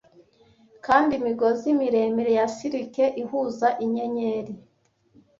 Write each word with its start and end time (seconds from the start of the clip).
kandi 0.85 1.11
imigozi 1.19 1.67
miremire 1.79 2.31
ya 2.39 2.45
silike 2.55 3.05
ihuza 3.23 3.67
inyenyeri 3.85 4.53